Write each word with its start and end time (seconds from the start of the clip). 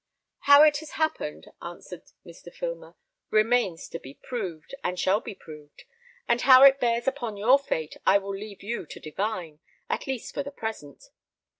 "How 0.39 0.63
it 0.63 0.77
has 0.77 0.93
happened," 0.93 1.49
answered 1.61 2.01
Mr. 2.25 2.51
Filmer, 2.51 2.95
"remains 3.29 3.87
to 3.89 3.99
be 3.99 4.15
proved, 4.15 4.73
and 4.83 4.99
shall 4.99 5.21
be 5.21 5.35
proved; 5.35 5.83
and 6.27 6.41
how 6.41 6.63
it 6.63 6.79
bears 6.79 7.07
upon 7.07 7.37
your 7.37 7.59
fate, 7.59 7.97
I 8.03 8.17
will 8.17 8.35
leave 8.35 8.63
you 8.63 8.87
to 8.87 8.99
divine, 8.99 9.59
at 9.91 10.07
least 10.07 10.33
for 10.33 10.41
the 10.41 10.49
present. 10.49 11.11